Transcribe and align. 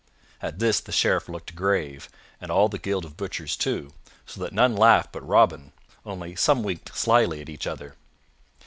At 0.41 0.57
this 0.57 0.79
the 0.79 0.91
Sheriff 0.91 1.29
looked 1.29 1.53
grave 1.55 2.09
and 2.41 2.49
all 2.49 2.69
the 2.69 2.79
guild 2.79 3.05
of 3.05 3.15
butchers 3.15 3.55
too, 3.55 3.93
so 4.25 4.41
that 4.41 4.51
none 4.51 4.75
laughed 4.75 5.11
but 5.11 5.21
Robin, 5.21 5.73
only 6.07 6.35
some 6.35 6.63
winked 6.63 6.95
slyly 6.97 7.39
at 7.39 7.49
each 7.49 7.67
other. 7.67 7.93